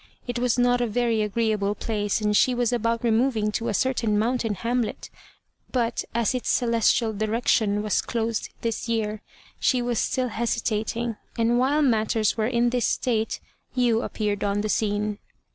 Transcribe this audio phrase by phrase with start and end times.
[0.25, 4.17] It was not a very agreeable place, and she was about removing to a certain
[4.17, 5.11] mountain hamlet,
[5.71, 9.21] but, as its 'celestial direction' was closed this year,
[9.59, 13.39] she was still hesitating, and while matters were in this state,
[13.75, 15.19] you appeared on the scene.